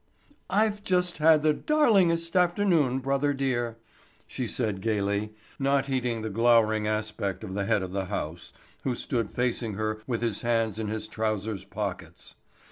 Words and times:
"I've 0.49 0.83
just 0.83 1.19
had 1.19 1.43
the 1.43 1.53
darlingest 1.53 2.35
afternoon, 2.35 3.01
brother 3.01 3.33
dear," 3.35 3.77
she 4.25 4.47
said 4.47 4.81
gayly, 4.81 5.35
not 5.59 5.85
heeding 5.85 6.23
the 6.23 6.31
glowering 6.31 6.87
aspect 6.87 7.43
of 7.43 7.53
the 7.53 7.65
head 7.65 7.83
of 7.83 7.91
the 7.91 8.05
house, 8.05 8.51
who 8.83 8.95
stood 8.95 9.29
facing 9.29 9.75
her 9.75 10.01
with 10.07 10.21
his 10.21 10.41
hands 10.41 10.79
in 10.79 10.87
his 10.87 11.07
trousers 11.07 11.65
pockets. 11.65 12.33